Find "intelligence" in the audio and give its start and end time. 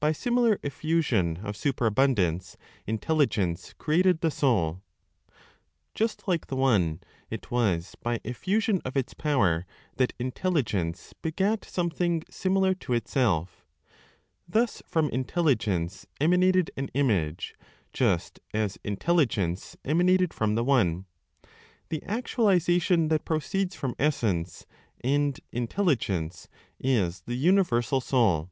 2.88-3.74, 10.18-11.14, 15.10-16.08, 18.82-19.76, 25.52-26.48